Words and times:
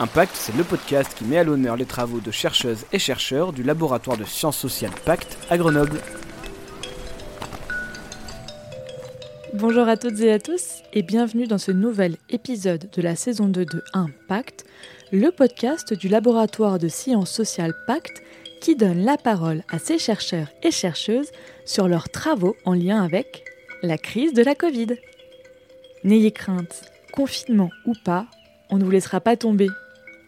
Impact, 0.00 0.34
c'est 0.34 0.56
le 0.56 0.64
podcast 0.64 1.14
qui 1.16 1.22
met 1.24 1.38
à 1.38 1.44
l'honneur 1.44 1.76
les 1.76 1.84
travaux 1.84 2.18
de 2.18 2.32
chercheuses 2.32 2.84
et 2.92 2.98
chercheurs 2.98 3.52
du 3.52 3.62
laboratoire 3.62 4.16
de 4.16 4.24
sciences 4.24 4.58
sociales 4.58 4.90
Pacte 5.04 5.38
à 5.48 5.56
Grenoble. 5.56 6.00
Bonjour 9.52 9.86
à 9.86 9.96
toutes 9.96 10.18
et 10.18 10.32
à 10.32 10.40
tous 10.40 10.82
et 10.92 11.02
bienvenue 11.04 11.46
dans 11.46 11.58
ce 11.58 11.70
nouvel 11.70 12.16
épisode 12.28 12.90
de 12.92 13.02
la 13.02 13.14
saison 13.14 13.46
2 13.46 13.66
de 13.66 13.84
Impact, 13.92 14.64
le 15.12 15.30
podcast 15.30 15.94
du 15.94 16.08
laboratoire 16.08 16.80
de 16.80 16.88
sciences 16.88 17.30
sociales 17.30 17.74
Pacte 17.86 18.20
qui 18.60 18.74
donne 18.74 19.04
la 19.04 19.16
parole 19.16 19.62
à 19.70 19.78
ces 19.78 20.00
chercheurs 20.00 20.48
et 20.64 20.72
chercheuses 20.72 21.30
sur 21.66 21.86
leurs 21.86 22.08
travaux 22.08 22.56
en 22.64 22.74
lien 22.74 23.00
avec 23.00 23.44
la 23.80 23.96
crise 23.96 24.32
de 24.32 24.42
la 24.42 24.56
Covid. 24.56 24.96
N'ayez 26.02 26.32
crainte, 26.32 26.82
confinement 27.12 27.70
ou 27.86 27.92
pas, 28.04 28.26
on 28.70 28.78
ne 28.78 28.84
vous 28.84 28.90
laissera 28.90 29.20
pas 29.20 29.36
tomber. 29.36 29.68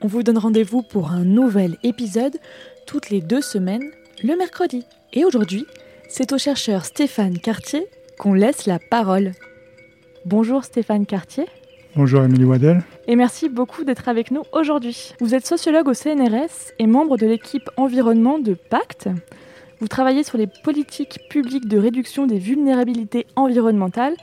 On 0.03 0.09
vous 0.09 0.23
donne 0.23 0.39
rendez-vous 0.39 0.83
pour 0.83 1.11
un 1.11 1.25
nouvel 1.25 1.77
épisode 1.83 2.37
toutes 2.87 3.09
les 3.09 3.21
deux 3.21 3.41
semaines, 3.41 3.91
le 4.23 4.37
mercredi. 4.37 4.85
Et 5.15 5.25
aujourd'hui, 5.25 5.65
c'est 6.09 6.33
au 6.33 6.39
chercheur 6.39 6.85
Stéphane 6.85 7.39
Cartier 7.39 7.87
qu'on 8.19 8.35
laisse 8.35 8.67
la 8.67 8.79
parole. 8.79 9.33
Bonjour 10.27 10.65
Stéphane 10.65 11.07
Cartier. 11.07 11.47
Bonjour 11.95 12.23
Émilie 12.23 12.45
Waddell. 12.45 12.83
Et 13.07 13.17
merci 13.17 13.49
beaucoup 13.49 13.85
d'être 13.85 14.09
avec 14.11 14.31
nous 14.31 14.43
aujourd'hui. 14.53 15.15
Vous 15.21 15.35
êtes 15.35 15.47
sociologue 15.47 15.89
au 15.89 15.95
CNRS 15.95 16.73
et 16.79 16.87
membre 16.87 17.17
de 17.17 17.27
l'équipe 17.27 17.71
environnement 17.79 18.39
de 18.39 18.53
Pacte. 18.53 19.09
Vous 19.81 19.89
travaillez 19.89 20.23
sur 20.23 20.37
les 20.37 20.47
politiques 20.47 21.21
publiques 21.31 21.69
de 21.69 21.79
réduction 21.79 22.27
des 22.27 22.39
vulnérabilités 22.39 23.27
environnementales. 23.35 24.15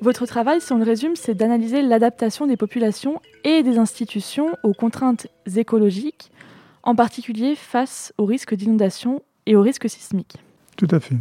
Votre 0.00 0.24
travail, 0.24 0.62
si 0.62 0.72
on 0.72 0.78
le 0.78 0.84
résume, 0.84 1.14
c'est 1.14 1.34
d'analyser 1.34 1.82
l'adaptation 1.82 2.46
des 2.46 2.56
populations 2.56 3.20
et 3.44 3.62
des 3.62 3.76
institutions 3.76 4.56
aux 4.62 4.72
contraintes 4.72 5.26
écologiques, 5.56 6.30
en 6.82 6.94
particulier 6.94 7.54
face 7.54 8.14
aux 8.16 8.24
risques 8.24 8.54
d'inondation 8.54 9.22
et 9.44 9.56
aux 9.56 9.62
risques 9.62 9.90
sismiques. 9.90 10.36
Tout 10.76 10.88
à 10.90 11.00
fait. 11.00 11.16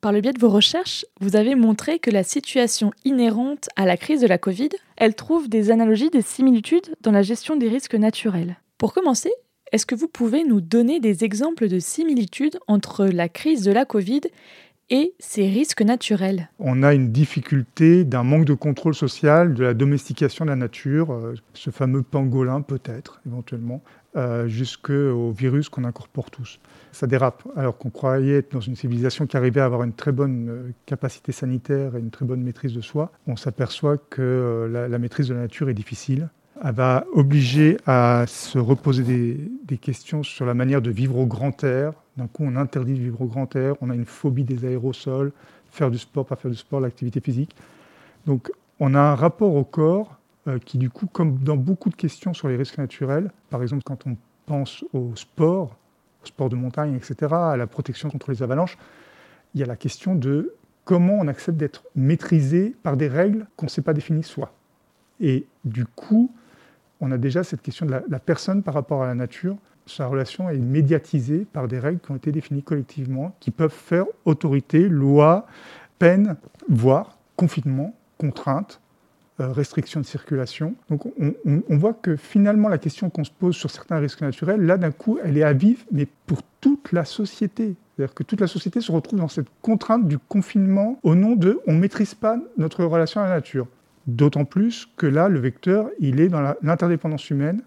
Par 0.00 0.12
le 0.12 0.20
biais 0.20 0.32
de 0.32 0.40
vos 0.40 0.50
recherches, 0.50 1.06
vous 1.20 1.36
avez 1.36 1.54
montré 1.54 2.00
que 2.00 2.10
la 2.10 2.24
situation 2.24 2.90
inhérente 3.04 3.68
à 3.76 3.86
la 3.86 3.96
crise 3.96 4.20
de 4.20 4.26
la 4.26 4.38
Covid, 4.38 4.70
elle 4.96 5.14
trouve 5.14 5.48
des 5.48 5.70
analogies, 5.70 6.10
des 6.10 6.22
similitudes 6.22 6.96
dans 7.02 7.12
la 7.12 7.22
gestion 7.22 7.56
des 7.56 7.68
risques 7.68 7.94
naturels. 7.94 8.56
Pour 8.76 8.92
commencer, 8.92 9.32
est-ce 9.72 9.86
que 9.86 9.94
vous 9.94 10.08
pouvez 10.08 10.44
nous 10.44 10.60
donner 10.60 11.00
des 11.00 11.24
exemples 11.24 11.68
de 11.68 11.78
similitudes 11.78 12.58
entre 12.68 13.06
la 13.06 13.28
crise 13.28 13.62
de 13.62 13.72
la 13.72 13.84
Covid 13.84 14.20
et 14.90 15.14
ces 15.18 15.48
risques 15.48 15.82
naturels 15.82 16.48
On 16.58 16.82
a 16.82 16.94
une 16.94 17.10
difficulté 17.10 18.04
d'un 18.04 18.22
manque 18.22 18.44
de 18.44 18.54
contrôle 18.54 18.94
social, 18.94 19.54
de 19.54 19.64
la 19.64 19.74
domestication 19.74 20.44
de 20.44 20.50
la 20.50 20.56
nature, 20.56 21.12
euh, 21.12 21.34
ce 21.54 21.70
fameux 21.70 22.02
pangolin 22.02 22.60
peut-être, 22.60 23.20
éventuellement, 23.26 23.82
euh, 24.16 24.46
jusqu'au 24.46 25.32
virus 25.32 25.68
qu'on 25.68 25.84
incorpore 25.84 26.30
tous. 26.30 26.60
Ça 26.92 27.06
dérape, 27.06 27.42
alors 27.56 27.76
qu'on 27.78 27.90
croyait 27.90 28.38
être 28.38 28.52
dans 28.52 28.60
une 28.60 28.76
civilisation 28.76 29.26
qui 29.26 29.36
arrivait 29.36 29.60
à 29.60 29.64
avoir 29.64 29.82
une 29.82 29.92
très 29.92 30.12
bonne 30.12 30.48
euh, 30.48 30.70
capacité 30.86 31.32
sanitaire 31.32 31.96
et 31.96 31.98
une 31.98 32.10
très 32.10 32.24
bonne 32.24 32.42
maîtrise 32.42 32.72
de 32.72 32.80
soi. 32.80 33.10
On 33.26 33.36
s'aperçoit 33.36 33.98
que 33.98 34.70
la, 34.70 34.98
maîtrise 34.98 35.28
de 35.28 35.34
la 35.34 35.40
nature 35.40 35.68
est 35.68 35.74
difficile. 35.74 36.28
Elle 36.64 36.74
va 36.74 37.04
obliger 37.12 37.76
à 37.86 38.24
se 38.26 38.58
reposer 38.58 39.50
des 39.64 39.76
questions 39.78 40.22
sur 40.22 40.46
la 40.46 40.54
manière 40.54 40.80
de 40.80 40.90
vivre 40.90 41.18
au 41.18 41.26
grand 41.26 41.62
air, 41.64 41.92
d'un 42.16 42.26
coup, 42.26 42.44
on 42.44 42.56
interdit 42.56 42.94
de 42.94 43.00
vivre 43.00 43.20
au 43.20 43.26
grand 43.26 43.54
air, 43.56 43.74
on 43.80 43.90
a 43.90 43.94
une 43.94 44.06
phobie 44.06 44.44
des 44.44 44.64
aérosols, 44.64 45.32
faire 45.70 45.90
du 45.90 45.98
sport, 45.98 46.24
pas 46.24 46.36
faire 46.36 46.50
du 46.50 46.56
sport, 46.56 46.80
l'activité 46.80 47.20
physique. 47.20 47.54
Donc, 48.26 48.50
on 48.80 48.94
a 48.94 49.00
un 49.00 49.14
rapport 49.14 49.54
au 49.54 49.64
corps 49.64 50.18
euh, 50.48 50.58
qui, 50.58 50.78
du 50.78 50.90
coup, 50.90 51.06
comme 51.06 51.38
dans 51.38 51.56
beaucoup 51.56 51.90
de 51.90 51.94
questions 51.94 52.32
sur 52.32 52.48
les 52.48 52.56
risques 52.56 52.78
naturels, 52.78 53.30
par 53.50 53.62
exemple, 53.62 53.82
quand 53.84 54.06
on 54.06 54.16
pense 54.46 54.84
au 54.92 55.14
sport, 55.14 55.76
au 56.22 56.26
sport 56.26 56.48
de 56.48 56.56
montagne, 56.56 56.94
etc., 56.94 57.34
à 57.34 57.56
la 57.56 57.66
protection 57.66 58.08
contre 58.08 58.30
les 58.30 58.42
avalanches, 58.42 58.78
il 59.54 59.60
y 59.60 59.62
a 59.62 59.66
la 59.66 59.76
question 59.76 60.14
de 60.14 60.54
comment 60.84 61.18
on 61.20 61.28
accepte 61.28 61.58
d'être 61.58 61.84
maîtrisé 61.94 62.74
par 62.82 62.96
des 62.96 63.08
règles 63.08 63.46
qu'on 63.56 63.66
ne 63.66 63.70
sait 63.70 63.82
pas 63.82 63.92
définir 63.92 64.24
soi. 64.24 64.52
Et 65.20 65.46
du 65.64 65.84
coup, 65.84 66.32
on 67.00 67.10
a 67.10 67.18
déjà 67.18 67.42
cette 67.42 67.62
question 67.62 67.84
de 67.86 68.00
la 68.08 68.18
personne 68.20 68.62
par 68.62 68.74
rapport 68.74 69.02
à 69.02 69.06
la 69.06 69.14
nature 69.14 69.56
sa 69.86 70.06
relation 70.06 70.50
est 70.50 70.58
médiatisée 70.58 71.46
par 71.52 71.68
des 71.68 71.78
règles 71.78 72.00
qui 72.00 72.10
ont 72.10 72.16
été 72.16 72.32
définies 72.32 72.62
collectivement, 72.62 73.34
qui 73.40 73.50
peuvent 73.50 73.70
faire 73.70 74.04
autorité, 74.24 74.88
loi, 74.88 75.46
peine, 75.98 76.36
voire 76.68 77.18
confinement, 77.36 77.94
contrainte, 78.18 78.80
euh, 79.40 79.52
restriction 79.52 80.00
de 80.00 80.06
circulation. 80.06 80.74
Donc 80.88 81.04
on, 81.16 81.76
voit 81.76 81.92
que 81.92 82.16
finalement 82.16 82.68
la 82.68 82.78
question 82.78 83.10
qu'on 83.10 83.24
se 83.24 83.30
pose 83.30 83.54
sur 83.54 83.70
certains 83.70 83.98
risques 83.98 84.22
naturels, 84.22 84.62
là 84.62 84.78
d'un 84.78 84.92
coup, 84.92 85.18
elle 85.22 85.36
est 85.36 85.42
à 85.42 85.52
vif, 85.52 85.86
mais 85.92 86.08
pour 86.26 86.42
toute 86.60 86.92
la 86.92 87.04
société. 87.04 87.76
C'est-à-dire 87.94 88.14
que 88.14 88.22
toute 88.22 88.40
la 88.40 88.46
société 88.46 88.80
se 88.80 88.90
retrouve 88.90 89.18
dans 89.18 89.28
cette 89.28 89.48
contrainte 89.62 90.08
du 90.08 90.18
confinement 90.18 90.98
au 91.02 91.14
nom 91.14 91.36
de 91.36 91.60
on 91.66 91.74
ne 91.74 91.78
maîtrise 91.78 92.14
pas 92.14 92.38
notre 92.56 92.84
relation 92.84 93.20
à 93.20 93.24
la 93.24 93.34
nature. 93.34 93.66
D'autant 94.06 94.44
plus 94.44 94.88
que 94.96 95.06
là, 95.06 95.28
le 95.28 95.38
vecteur, 95.38 95.90
il 96.00 96.20
est 96.20 96.28
dans 96.28 96.54
l'interdépendance 96.62 97.28
humaine, 97.28 97.62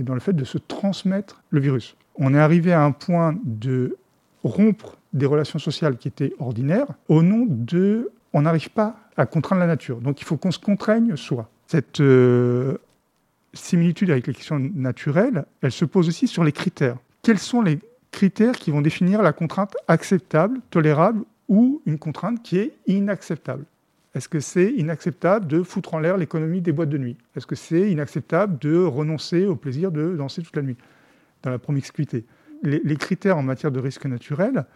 et 0.00 0.02
dans 0.02 0.14
le 0.14 0.20
fait 0.20 0.32
de 0.32 0.44
se 0.44 0.58
transmettre 0.58 1.42
le 1.50 1.60
virus. 1.60 1.96
On 2.16 2.34
est 2.34 2.38
arrivé 2.38 2.72
à 2.72 2.82
un 2.82 2.92
point 2.92 3.36
de 3.44 3.96
rompre 4.42 4.96
des 5.12 5.26
relations 5.26 5.58
sociales 5.58 5.96
qui 5.96 6.08
étaient 6.08 6.32
ordinaires 6.38 6.86
au 7.08 7.22
nom 7.22 7.46
de 7.48 8.10
on 8.32 8.42
n'arrive 8.42 8.70
pas 8.70 8.96
à 9.16 9.26
contraindre 9.26 9.60
la 9.60 9.66
nature. 9.66 10.00
Donc 10.00 10.20
il 10.20 10.24
faut 10.24 10.36
qu'on 10.36 10.52
se 10.52 10.58
contraigne 10.58 11.16
soi. 11.16 11.50
Cette 11.66 12.00
euh, 12.00 12.78
similitude 13.52 14.10
avec 14.10 14.26
les 14.26 14.34
questions 14.34 14.58
naturelles, 14.58 15.44
elle 15.62 15.72
se 15.72 15.84
pose 15.84 16.08
aussi 16.08 16.28
sur 16.28 16.44
les 16.44 16.52
critères. 16.52 16.96
Quels 17.22 17.38
sont 17.38 17.60
les 17.60 17.80
critères 18.12 18.56
qui 18.56 18.70
vont 18.70 18.80
définir 18.80 19.22
la 19.22 19.32
contrainte 19.32 19.76
acceptable, 19.88 20.60
tolérable 20.70 21.24
ou 21.48 21.82
une 21.86 21.98
contrainte 21.98 22.42
qui 22.42 22.58
est 22.58 22.72
inacceptable? 22.86 23.64
Est-ce 24.14 24.28
que 24.28 24.40
c'est 24.40 24.72
inacceptable 24.72 25.46
de 25.46 25.62
foutre 25.62 25.94
en 25.94 26.00
l'air 26.00 26.16
l'économie 26.16 26.60
des 26.60 26.72
boîtes 26.72 26.88
de 26.88 26.98
nuit? 26.98 27.16
Est-ce 27.36 27.46
que 27.46 27.54
c'est 27.54 27.90
inacceptable 27.90 28.58
de 28.58 28.76
renoncer 28.82 29.46
au 29.46 29.54
plaisir 29.54 29.92
de 29.92 30.16
danser 30.16 30.42
toute 30.42 30.56
la 30.56 30.62
nuit? 30.62 30.76
Dans 31.42 31.50
la 31.50 31.58
promiscuité. 31.58 32.26
Les, 32.62 32.96
critères 32.96 33.38
en 33.38 33.42
matière 33.42 33.72
de 33.72 33.80
risque 33.80 34.04
naturel, 34.04 34.66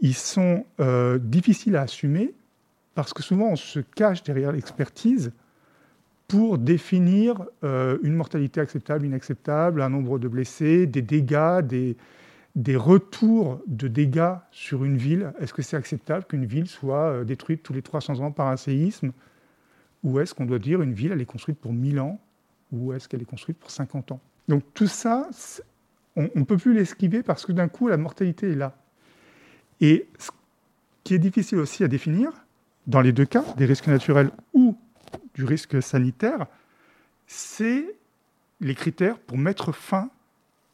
ils 0.00 0.14
sont 0.14 0.64
euh, 0.78 1.18
difficiles 1.18 1.74
à 1.74 1.82
assumer 1.82 2.34
parce 2.94 3.12
que 3.12 3.22
souvent 3.22 3.48
on 3.48 3.56
se 3.56 3.80
cache 3.80 4.22
derrière 4.22 4.52
l'expertise 4.52 5.32
pour 6.28 6.58
définir 6.58 7.44
euh, 7.64 7.98
une 8.04 8.14
mortalité 8.14 8.60
acceptable, 8.60 9.04
inacceptable, 9.04 9.82
un 9.82 9.88
nombre 9.88 10.20
de 10.20 10.28
blessés, 10.28 10.86
des 10.86 11.02
dégâts, 11.02 11.62
des, 11.62 11.96
des 12.54 12.76
retours 12.76 13.62
de 13.66 13.88
dégâts 13.88 14.34
sur 14.50 14.84
une 14.84 14.96
ville. 14.96 15.32
Est-ce 15.40 15.54
que 15.54 15.62
c'est 15.62 15.76
acceptable 15.76 16.24
qu'une 16.24 16.44
ville 16.44 16.66
soit 16.66 17.10
euh, 17.10 17.24
détruite 17.24 17.62
tous 17.62 17.72
les 17.72 17.82
300 17.82 18.20
ans 18.20 18.30
par 18.30 18.48
un 18.48 18.56
séisme? 18.56 19.12
Ou 20.02 20.20
est-ce 20.20 20.34
qu'on 20.34 20.44
doit 20.44 20.58
dire 20.58 20.82
une 20.82 20.92
ville, 20.92 21.12
elle 21.12 21.20
est 21.20 21.26
construite 21.26 21.58
pour 21.58 21.72
1000 21.72 22.00
ans? 22.00 22.20
Ou 22.72 22.92
est-ce 22.92 23.08
qu'elle 23.08 23.22
est 23.22 23.26
construite 23.26 23.58
pour 23.58 23.70
50 23.70 24.12
ans? 24.12 24.20
Donc 24.48 24.62
tout 24.74 24.86
ça, 24.86 25.30
on 26.16 26.28
ne 26.34 26.44
peut 26.44 26.56
plus 26.56 26.74
l'esquiver 26.74 27.22
parce 27.22 27.46
que 27.46 27.52
d'un 27.52 27.68
coup, 27.68 27.88
la 27.88 27.96
mortalité 27.96 28.52
est 28.52 28.56
là. 28.56 28.76
Et 29.80 30.06
ce 30.18 30.30
qui 31.04 31.14
est 31.14 31.18
difficile 31.18 31.58
aussi 31.58 31.84
à 31.84 31.88
définir, 31.88 32.30
dans 32.86 33.00
les 33.00 33.12
deux 33.12 33.24
cas, 33.24 33.44
des 33.56 33.64
risques 33.64 33.86
naturels 33.86 34.30
ou 34.52 34.76
du 35.34 35.44
risque 35.44 35.82
sanitaire, 35.82 36.46
c'est 37.26 37.96
les 38.60 38.74
critères 38.74 39.18
pour 39.18 39.38
mettre 39.38 39.72
fin 39.72 40.10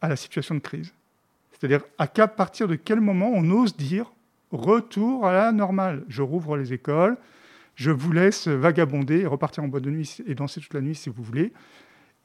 à 0.00 0.08
la 0.08 0.16
situation 0.16 0.54
de 0.54 0.60
crise. 0.60 0.92
C'est-à-dire 1.58 1.82
à 1.98 2.06
partir 2.28 2.68
de 2.68 2.76
quel 2.76 3.00
moment 3.00 3.30
on 3.34 3.50
ose 3.50 3.76
dire 3.76 4.12
retour 4.50 5.26
à 5.26 5.32
la 5.32 5.52
normale. 5.52 6.04
Je 6.08 6.22
rouvre 6.22 6.56
les 6.56 6.72
écoles, 6.72 7.16
je 7.74 7.90
vous 7.90 8.12
laisse 8.12 8.48
vagabonder 8.48 9.20
et 9.20 9.26
repartir 9.26 9.64
en 9.64 9.68
boîte 9.68 9.84
de 9.84 9.90
nuit 9.90 10.20
et 10.26 10.34
danser 10.34 10.60
toute 10.60 10.74
la 10.74 10.80
nuit 10.80 10.94
si 10.94 11.10
vous 11.10 11.22
voulez. 11.22 11.52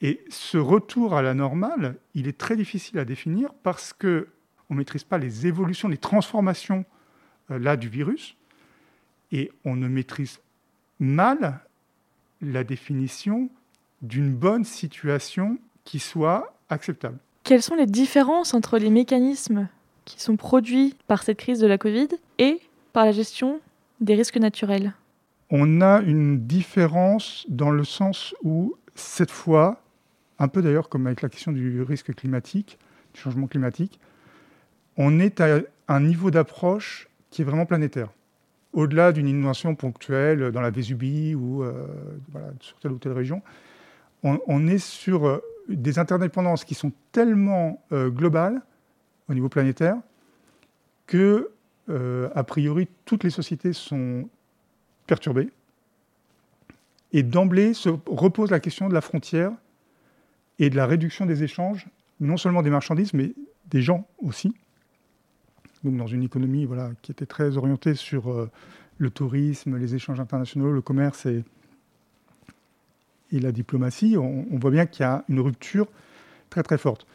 Et 0.01 0.23
ce 0.29 0.57
retour 0.57 1.15
à 1.15 1.21
la 1.21 1.33
normale, 1.33 1.95
il 2.13 2.27
est 2.27 2.38
très 2.38 2.56
difficile 2.56 3.00
à 3.00 3.06
définir 3.06 3.53
parce 3.63 3.94
que 3.94 4.27
on 4.69 4.74
ne 4.74 4.80
maîtrise 4.80 5.03
pas 5.03 5.18
les 5.18 5.45
évolutions, 5.47 5.88
les 5.88 5.97
transformations 5.97 6.85
euh, 7.51 7.59
là 7.59 7.77
du 7.77 7.89
virus, 7.89 8.35
et 9.31 9.51
on 9.65 9.75
ne 9.75 9.88
maîtrise 9.88 10.39
mal 11.00 11.59
la 12.41 12.63
définition 12.63 13.50
d'une 14.01 14.33
bonne 14.33 14.63
situation 14.63 15.57
qui 15.83 16.00
soit 16.00 16.57
acceptable. 16.69 17.18
Quelles 17.44 17.62
sont 17.62 17.75
les 17.75 17.86
différences 17.86 18.54
entre 18.54 18.78
les 18.78 18.90
mécanismes 18.90 19.68
qui 20.06 20.22
sont 20.22 20.38
produits 20.38 20.95
par 21.07 21.24
cette 21.24 21.38
crise 21.38 21.60
de 21.60 21.68
la 21.68 21.78
Covid 21.78 22.07
et 22.40 22.62
par 22.94 23.06
la 23.06 23.12
gestion 23.12 23.60
des 24.00 24.16
risques 24.16 24.38
naturels? 24.38 24.94
On 25.50 25.81
a 25.81 26.01
une 26.01 26.40
différence 26.40 27.45
dans 27.50 27.69
le 27.69 27.84
sens 27.84 28.34
où, 28.44 28.75
cette 28.95 29.30
fois, 29.30 29.81
un 30.40 30.48
peu 30.48 30.62
d'ailleurs 30.62 30.88
comme 30.88 31.06
avec 31.06 31.22
la 31.22 31.28
question 31.28 31.51
du 31.51 31.81
risque 31.81 32.16
climatique, 32.16 32.80
du 33.13 33.19
changement 33.19 33.48
climatique, 33.48 34.00
on 34.95 35.19
est 35.19 35.42
à 35.42 35.60
un 35.90 36.00
niveau 36.00 36.31
d'approche 36.31 37.10
qui 37.30 37.42
est 37.42 37.45
vraiment 37.45 37.66
planétaire. 37.66 38.07
Au-delà 38.72 39.12
d'une 39.12 39.28
inondation 39.28 39.75
ponctuelle 39.75 40.51
dans 40.51 40.62
la 40.62 40.72
Vésubie 40.72 41.36
ou 41.36 41.63
euh, 41.63 41.74
sur 42.62 42.80
telle 42.80 42.94
ou 42.94 43.00
telle 43.00 43.12
région, 43.12 43.42
on, 44.24 44.68
est 44.68 44.78
sur 44.78 45.28
euh, 45.28 45.44
des 45.69 46.00
interdépendances 46.00 46.65
qui 46.65 46.75
sont 46.75 46.92
tellement 47.12 47.81
globales 47.92 48.62
au 49.30 49.33
niveau 49.33 49.50
planétaire 49.50 49.95
que, 51.07 51.51
a 51.89 52.44
priori, 52.44 52.88
toutes 53.06 53.24
les 53.24 53.30
sociétés 53.30 53.74
sont 53.74 54.27
perturbées. 55.07 55.50
Et 57.13 57.24
d'emblée 57.24 57.74
se 57.74 57.89
repose 58.07 58.51
la 58.51 58.60
question 58.60 58.89
de 58.89 58.94
la 58.94 59.01
frontière 59.01 59.51
et 60.60 60.69
de 60.69 60.75
la 60.75 60.86
réduction 60.86 61.25
des 61.25 61.44
échanges, 61.44 61.88
non 62.19 62.38
seulement 62.38 62.62
des 62.62 62.69
marchandises, 62.69 63.13
mais 63.13 63.33
des 63.69 63.81
gens 63.81 64.07
aussi. 64.19 64.54
Donc 65.83 65.98
dans 65.98 66.07
une 66.07 66.24
économie 66.24 66.66
voilà, 66.66 66.92
qui 67.01 67.12
était 67.12 67.25
très 67.25 67.57
orientée 67.57 67.95
sur 67.95 68.31
euh, 68.31 68.50
le 68.98 69.09
tourisme, 69.09 69.77
les 69.77 69.95
échanges 69.95 70.19
internationaux, 70.19 70.71
le 70.71 70.81
commerce 70.81 71.25
et, 71.25 71.44
et 73.33 73.39
la 73.39 73.51
diplomatie, 73.51 74.18
on, 74.18 74.45
voit 74.51 74.71
bien 74.71 74.85
qu'il 74.85 75.03
y 75.03 75.06
a 75.06 75.24
une 75.30 75.39
rupture 75.39 75.88
très 76.50 76.63
très 76.63 76.77
forte. 76.77 77.06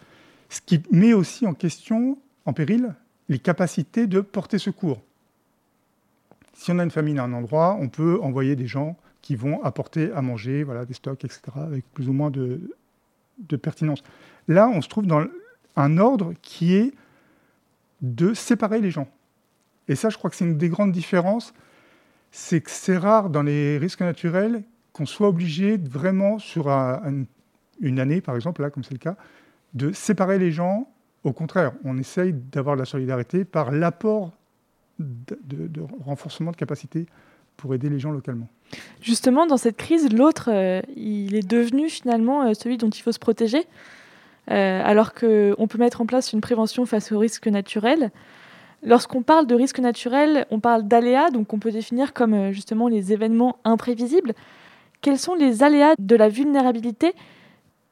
Ce 0.48 0.60
qui 0.60 0.82
met 0.90 1.12
aussi 1.12 1.46
en 1.46 1.54
question, 1.54 2.18
en 2.44 2.52
péril, 2.52 2.94
les 3.28 3.38
capacités 3.38 4.06
de 4.06 4.20
porter 4.20 4.58
secours. 4.58 5.02
Si 6.54 6.72
on 6.72 6.78
a 6.78 6.84
une 6.84 6.90
famine 6.90 7.18
à 7.18 7.24
un 7.24 7.32
endroit, 7.32 7.76
on 7.80 7.88
peut 7.88 8.18
envoyer 8.22 8.56
des 8.56 8.66
gens 8.66 8.96
qui 9.22 9.36
vont 9.36 9.62
apporter 9.62 10.10
à 10.12 10.22
manger, 10.22 10.64
voilà, 10.64 10.84
des 10.84 10.94
stocks, 10.94 11.24
etc., 11.24 11.42
avec 11.54 11.84
plus 11.92 12.08
ou 12.08 12.12
moins 12.12 12.30
de 12.30 13.56
pertinence. 13.56 14.02
Là, 14.48 14.68
on 14.68 14.80
se 14.80 14.88
trouve 14.88 15.06
dans 15.06 15.24
un 15.76 15.98
ordre 15.98 16.32
qui 16.42 16.74
est 16.74 16.92
de 18.00 18.34
séparer 18.34 18.80
les 18.80 18.90
gens. 18.90 19.08
Et 19.88 19.94
ça, 19.94 20.10
je 20.10 20.18
crois 20.18 20.30
que 20.30 20.36
c'est 20.36 20.44
une 20.44 20.58
des 20.58 20.68
grandes 20.68 20.92
différences, 20.92 21.54
c'est 22.30 22.60
que 22.60 22.70
c'est 22.70 22.98
rare 22.98 23.30
dans 23.30 23.42
les 23.42 23.78
risques 23.78 24.00
naturels 24.00 24.62
qu'on 24.92 25.06
soit 25.06 25.28
obligé 25.28 25.76
vraiment 25.76 26.38
sur 26.38 26.68
une 26.68 28.00
année, 28.00 28.20
par 28.20 28.34
exemple, 28.34 28.62
là, 28.62 28.70
comme 28.70 28.84
c'est 28.84 28.94
le 28.94 28.98
cas, 28.98 29.16
de 29.74 29.92
séparer 29.92 30.38
les 30.38 30.50
gens. 30.50 30.88
Au 31.24 31.32
contraire, 31.32 31.72
on 31.84 31.98
essaye 31.98 32.32
d'avoir 32.32 32.76
la 32.76 32.84
solidarité 32.84 33.44
par 33.44 33.70
l'apport 33.70 34.32
de, 34.98 35.36
de, 35.46 35.82
renforcement 36.04 36.50
de 36.50 36.56
capacité 36.56 37.06
pour 37.56 37.74
aider 37.74 37.88
les 37.88 37.98
gens 37.98 38.10
localement. 38.10 38.48
Justement, 39.00 39.46
dans 39.46 39.56
cette 39.56 39.76
crise, 39.76 40.12
l'autre, 40.12 40.48
euh, 40.52 40.80
il 40.96 41.34
est 41.34 41.46
devenu 41.46 41.88
finalement 41.88 42.42
euh, 42.42 42.54
celui 42.54 42.78
dont 42.78 42.90
il 42.90 43.00
faut 43.00 43.12
se 43.12 43.18
protéger, 43.18 43.66
euh, 44.50 44.82
alors 44.84 45.12
qu'on 45.14 45.66
peut 45.68 45.78
mettre 45.78 46.00
en 46.00 46.06
place 46.06 46.32
une 46.32 46.40
prévention 46.40 46.86
face 46.86 47.12
aux 47.12 47.18
risques 47.18 47.48
naturels. 47.48 48.10
Lorsqu'on 48.84 49.22
parle 49.22 49.46
de 49.46 49.56
risques 49.56 49.80
naturels, 49.80 50.46
on 50.50 50.60
parle 50.60 50.86
d'aléas, 50.86 51.30
donc 51.30 51.52
on 51.52 51.58
peut 51.58 51.72
définir 51.72 52.12
comme 52.12 52.52
justement 52.52 52.86
les 52.86 53.12
événements 53.12 53.58
imprévisibles. 53.64 54.34
Quels 55.00 55.18
sont 55.18 55.34
les 55.34 55.62
aléas 55.62 55.94
de 55.98 56.16
la 56.16 56.28
vulnérabilité 56.28 57.12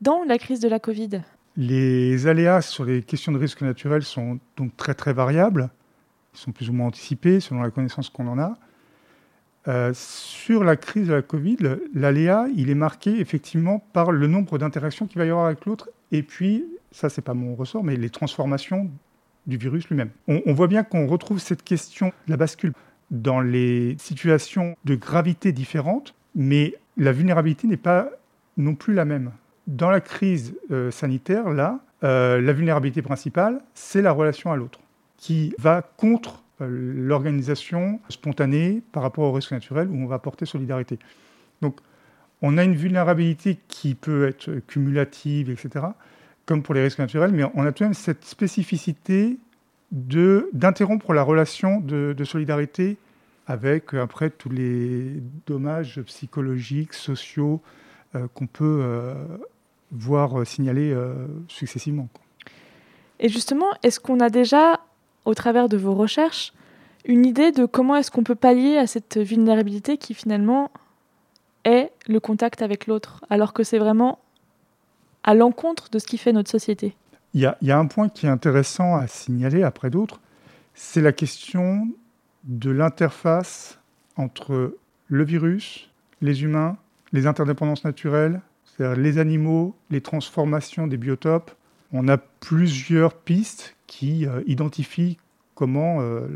dans 0.00 0.24
la 0.24 0.38
crise 0.38 0.60
de 0.60 0.68
la 0.68 0.80
Covid? 0.80 1.22
Les 1.56 2.26
aléas 2.26 2.62
sur 2.62 2.84
les 2.84 3.02
questions 3.02 3.32
de 3.32 3.38
risques 3.38 3.62
naturels 3.62 4.02
sont 4.02 4.38
donc 4.56 4.76
très 4.76 4.94
très 4.94 5.12
variables. 5.12 5.70
Ils 6.34 6.38
sont 6.38 6.52
plus 6.52 6.68
ou 6.68 6.72
moins 6.72 6.88
anticipés 6.88 7.40
selon 7.40 7.62
la 7.62 7.70
connaissance 7.70 8.10
qu'on 8.10 8.26
en 8.26 8.38
a. 8.38 8.58
Euh, 9.68 9.92
sur 9.94 10.62
la 10.62 10.76
crise 10.76 11.08
de 11.08 11.14
la 11.14 11.22
Covid, 11.22 11.56
l'aléa, 11.94 12.46
il 12.54 12.70
est 12.70 12.76
marqué 12.76 13.18
effectivement 13.20 13.80
par 13.92 14.12
le 14.12 14.26
nombre 14.26 14.58
d'interactions 14.58 15.06
qu'il 15.06 15.18
va 15.18 15.26
y 15.26 15.30
avoir 15.30 15.46
avec 15.46 15.64
l'autre, 15.64 15.90
et 16.12 16.22
puis, 16.22 16.64
ça 16.92 17.08
c'est 17.08 17.22
pas 17.22 17.34
mon 17.34 17.56
ressort, 17.56 17.82
mais 17.82 17.96
les 17.96 18.10
transformations 18.10 18.88
du 19.46 19.56
virus 19.56 19.88
lui-même. 19.88 20.10
On, 20.28 20.52
voit 20.52 20.68
bien 20.68 20.84
qu'on 20.84 21.06
retrouve 21.06 21.38
cette 21.38 21.62
question, 21.62 22.12
la 22.28 22.36
bascule, 22.36 22.72
dans 23.10 23.40
les 23.40 23.96
situations 23.98 24.76
de 24.84 24.94
gravité 24.94 25.52
différentes, 25.52 26.14
mais 26.34 26.74
la 26.96 27.12
vulnérabilité 27.12 27.66
n'est 27.66 27.76
pas 27.76 28.10
non 28.56 28.74
plus 28.74 28.94
la 28.94 29.04
même. 29.04 29.32
Dans 29.66 29.90
la 29.90 30.00
crise 30.00 30.54
euh, 30.70 30.90
sanitaire, 30.90 31.50
là, 31.50 31.80
euh, 32.04 32.40
la 32.40 32.52
vulnérabilité 32.52 33.02
principale, 33.02 33.60
c'est 33.74 34.02
la 34.02 34.12
relation 34.12 34.52
à 34.52 34.56
l'autre, 34.56 34.80
qui 35.16 35.54
va 35.58 35.82
contre 35.82 36.42
euh, 36.60 36.68
l'organisation 36.68 38.00
spontanée 38.08 38.82
par 38.92 39.02
rapport 39.02 39.24
au 39.24 39.32
risque 39.32 39.52
naturel 39.52 39.88
où 39.88 39.96
on 39.96 40.06
va 40.06 40.18
porter 40.18 40.46
solidarité. 40.46 40.98
Donc, 41.62 41.80
on 42.42 42.58
a 42.58 42.64
une 42.64 42.74
vulnérabilité 42.74 43.58
qui 43.68 43.94
peut 43.94 44.28
être 44.28 44.60
cumulative, 44.66 45.50
etc., 45.50 45.86
comme 46.44 46.62
pour 46.62 46.74
les 46.74 46.82
risques 46.82 46.98
naturels, 46.98 47.32
mais 47.32 47.44
on 47.54 47.66
a 47.66 47.72
tout 47.72 47.82
de 47.82 47.86
même 47.86 47.94
cette 47.94 48.24
spécificité 48.24 49.38
d'interrompre 49.90 51.12
la 51.12 51.22
relation 51.22 51.80
de, 51.80 52.14
solidarité 52.24 52.98
avec, 53.46 53.94
euh, 53.94 54.02
après, 54.02 54.30
tous 54.30 54.50
les 54.50 55.22
dommages 55.46 56.00
psychologiques, 56.02 56.94
sociaux 56.94 57.60
euh, 58.14 58.26
qu'on 58.34 58.46
peut 58.46 59.14
voir 59.92 60.44
signaler 60.46 60.96
successivement. 61.48 62.08
Et 63.20 63.28
justement, 63.28 63.66
est-ce 63.82 64.00
qu'on 64.00 64.18
a 64.20 64.30
déjà 64.30 64.80
au 65.24 65.34
travers 65.34 65.68
de 65.68 65.76
vos 65.76 65.94
recherches, 65.94 66.52
une 67.04 67.26
idée 67.26 67.52
de 67.52 67.66
comment 67.66 67.96
est-ce 67.96 68.10
qu'on 68.10 68.24
peut 68.24 68.34
pallier 68.34 68.78
à 68.78 68.86
cette 68.86 69.18
vulnérabilité 69.18 69.96
qui 69.98 70.14
finalement 70.14 70.70
est 71.64 71.90
le 72.08 72.20
contact 72.20 72.62
avec 72.62 72.86
l'autre, 72.86 73.24
alors 73.28 73.52
que 73.52 73.62
c'est 73.62 73.78
vraiment 73.78 74.18
à 75.24 75.34
l'encontre 75.34 75.90
de 75.90 75.98
ce 75.98 76.06
qui 76.06 76.18
fait 76.18 76.32
notre 76.32 76.50
société? 76.50 76.96
Il 77.34 77.42
y, 77.42 77.70
a, 77.70 77.78
un 77.78 77.86
point 77.86 78.08
qui 78.08 78.24
est 78.24 78.30
intéressant 78.30 78.96
à 78.96 79.06
signaler 79.06 79.62
après 79.62 79.90
d'autres, 79.90 80.20
c'est 80.72 81.02
la 81.02 81.12
question 81.12 81.88
de 82.46 82.70
l'interface 82.70 83.78
entre 84.16 84.76
le 85.08 85.24
virus, 85.24 85.90
les 86.22 86.42
humains, 86.42 86.76
les 87.12 87.26
interdépendances 87.26 87.84
naturelles, 87.84 88.40
c'est-à-dire 88.64 89.00
les 89.00 89.18
animaux, 89.18 89.74
les 89.90 90.00
transformations 90.00 90.86
des 90.86 90.96
biotopes. 90.96 91.50
On 91.92 92.08
a 92.08 92.18
plusieurs 92.18 93.14
pistes 93.14 93.76
qui 93.86 94.26
euh, 94.26 94.42
identifie 94.46 95.18
comment 95.54 96.00
euh, 96.00 96.26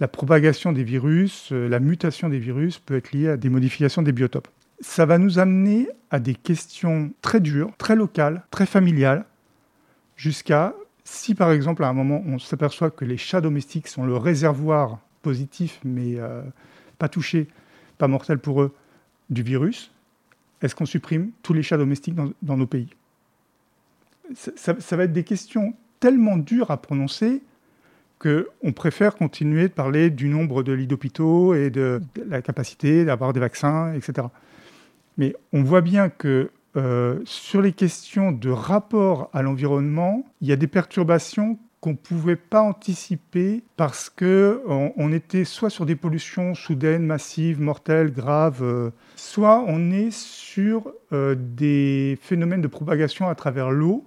la, 0.00 0.08
propagation 0.08 0.72
des 0.72 0.82
virus, 0.82 1.50
euh, 1.52 1.68
la 1.68 1.78
mutation 1.78 2.28
des 2.28 2.38
virus 2.38 2.78
peut 2.78 2.96
être 2.96 3.12
liée 3.12 3.28
à 3.28 3.36
des 3.36 3.48
modifications 3.48 4.02
des 4.02 4.12
biotopes. 4.12 4.48
Ça 4.80 5.06
va 5.06 5.18
nous 5.18 5.38
amener 5.38 5.88
à 6.10 6.18
des 6.18 6.34
questions 6.34 7.12
très 7.22 7.40
dures, 7.40 7.70
très 7.78 7.94
locales, 7.94 8.42
très 8.50 8.66
familiales, 8.66 9.24
jusqu'à 10.16 10.74
si 11.12 11.34
par 11.34 11.52
exemple 11.52 11.84
à 11.84 11.88
un 11.88 11.92
moment 11.92 12.22
on 12.26 12.38
s'aperçoit 12.38 12.90
que 12.90 13.04
les 13.04 13.16
chats 13.16 13.40
domestiques 13.40 13.88
sont 13.88 14.04
le 14.04 14.16
réservoir 14.16 14.98
positif 15.20 15.78
mais 15.84 16.16
pas 16.98 17.08
touché, 17.08 17.48
pas 17.98 18.08
mortel 18.08 18.38
pour 18.38 18.62
eux, 18.62 18.74
du 19.30 19.42
virus, 19.42 19.92
est-ce 20.62 20.74
qu'on 20.74 20.86
supprime 20.86 21.30
tous 21.42 21.52
les 21.52 21.62
chats 21.62 21.76
domestiques 21.76 22.14
dans, 22.14 22.56
nos 22.56 22.66
pays? 22.66 22.88
Ça, 24.34 24.96
va 24.96 25.04
être 25.04 25.12
des 25.12 25.24
questions 25.24 25.74
tellement 26.00 26.36
dur 26.36 26.70
à 26.70 26.80
prononcer 26.80 27.42
qu'on 28.18 28.72
préfère 28.72 29.16
continuer 29.16 29.68
de 29.68 29.72
parler 29.72 30.10
du 30.10 30.28
nombre 30.28 30.62
de 30.62 30.72
lits 30.72 30.86
d'hôpitaux 30.86 31.54
et 31.54 31.70
de, 31.70 32.00
la 32.26 32.40
capacité 32.40 33.04
d'avoir 33.04 33.32
des 33.32 33.40
vaccins, 33.40 33.92
etc. 33.94 34.28
Mais 35.18 35.34
on 35.52 35.62
voit 35.62 35.80
bien 35.80 36.08
que 36.08 36.50
euh, 36.74 37.20
sur 37.26 37.60
les 37.60 37.72
questions 37.72 38.32
de 38.32 38.48
rapport 38.48 39.28
à 39.34 39.42
l'environnement, 39.42 40.24
il 40.40 40.48
y 40.48 40.52
a 40.52 40.56
des 40.56 40.66
perturbations 40.66 41.58
qu'on 41.80 41.90
ne 41.90 41.96
pouvait 41.96 42.36
pas 42.36 42.62
anticiper 42.62 43.62
parce 43.76 44.08
qu'on 44.08 44.92
on 44.96 45.12
était 45.12 45.44
soit 45.44 45.68
sur 45.68 45.84
des 45.84 45.96
pollutions 45.96 46.54
soudaines, 46.54 47.04
massives, 47.04 47.60
mortelles, 47.60 48.12
graves, 48.12 48.62
euh, 48.62 48.90
soit 49.16 49.62
on 49.66 49.90
est 49.90 50.12
sur 50.12 50.92
euh, 51.12 51.34
des 51.38 52.18
phénomènes 52.22 52.62
de 52.62 52.68
propagation 52.68 53.28
à 53.28 53.34
travers 53.34 53.70
l'eau 53.70 54.06